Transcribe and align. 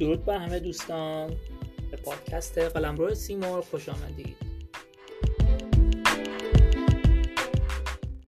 درود 0.00 0.24
بر 0.24 0.38
همه 0.38 0.58
دوستان. 0.58 1.36
به 1.90 1.96
پادکست 1.96 2.58
قلمرو 2.58 3.14
سیمور، 3.14 3.60
خوش 3.60 3.88
آمدید. 3.88 4.49